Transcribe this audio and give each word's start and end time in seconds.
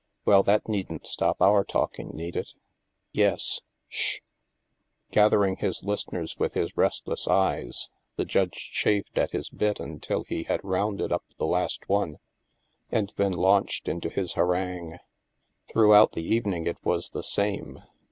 "Well, 0.25 0.41
that 0.41 0.67
needn't 0.67 1.05
stop 1.05 1.43
our 1.43 1.63
talking, 1.63 2.09
need 2.15 2.35
it?" 2.35 2.47
'^ 2.47 2.53
Yes... 3.11 3.61
sh...!" 3.87 4.21
Gathering 5.11 5.57
his 5.57 5.83
listeners 5.83 6.39
with 6.39 6.55
his 6.55 6.75
restless 6.75 7.27
eyes, 7.27 7.87
the 8.15 8.25
Judge 8.25 8.71
chafed 8.73 9.15
at 9.19 9.29
his 9.29 9.49
bit 9.49 9.79
until 9.79 10.23
he 10.23 10.41
had 10.41 10.61
rounded 10.63 11.11
up 11.11 11.25
the 11.37 11.45
last 11.45 11.87
one, 11.87 12.17
and 12.91 13.13
then 13.17 13.33
launched 13.33 13.87
into 13.87 14.09
his 14.09 14.33
harangue. 14.33 14.97
Throughout 15.71 16.13
the 16.13 16.25
evening 16.25 16.65
it 16.65 16.83
was 16.83 17.11
the 17.11 17.21
same. 17.21 17.83